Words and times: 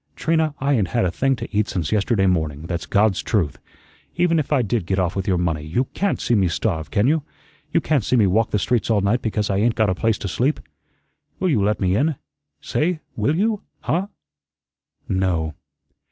"Trina, 0.15 0.55
I 0.57 0.73
ain't 0.73 0.87
had 0.87 1.05
a 1.05 1.11
thing 1.11 1.35
to 1.35 1.55
eat 1.55 1.67
since 1.67 1.91
yesterday 1.91 2.25
morning; 2.25 2.63
that's 2.63 2.87
God's 2.87 3.21
truth. 3.21 3.59
Even 4.15 4.39
if 4.39 4.51
I 4.51 4.63
did 4.63 4.87
get 4.87 4.97
off 4.97 5.15
with 5.15 5.27
your 5.27 5.37
money, 5.37 5.61
you 5.61 5.83
CAN'T 5.93 6.19
see 6.19 6.33
me 6.33 6.47
starve, 6.47 6.89
can 6.89 7.05
you? 7.05 7.21
You 7.71 7.81
can't 7.81 8.03
see 8.03 8.15
me 8.15 8.25
walk 8.25 8.49
the 8.49 8.57
streets 8.57 8.89
all 8.89 9.01
night 9.01 9.21
because 9.21 9.51
I 9.51 9.57
ain't 9.57 9.75
got 9.75 9.91
a 9.91 9.93
place 9.93 10.17
to 10.17 10.27
sleep. 10.27 10.59
Will 11.39 11.49
you 11.51 11.63
let 11.63 11.79
me 11.79 11.95
in? 11.95 12.15
Say, 12.61 12.99
will 13.15 13.35
you? 13.35 13.61
Huh?" 13.81 14.07
"No." 15.07 15.53